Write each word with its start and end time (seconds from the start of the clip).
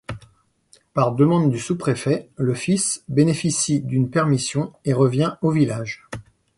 Par 0.95 1.11
demande 1.13 1.51
du 1.51 1.59
sous-préfet, 1.59 2.31
le 2.35 2.55
fils 2.55 3.03
bénéficie 3.07 3.81
d'une 3.81 4.09
permission 4.09 4.73
et 4.83 4.93
revient 4.93 5.37
au 5.43 5.51
village. 5.51 6.07